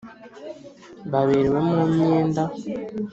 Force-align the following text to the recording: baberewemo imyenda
baberewemo 1.11 1.73
imyenda 1.87 2.43